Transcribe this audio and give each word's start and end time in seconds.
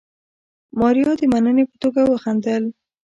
ماريا 0.79 1.11
د 1.19 1.21
مننې 1.33 1.63
په 1.69 1.75
توګه 1.83 2.01
وخندل. 2.11 2.63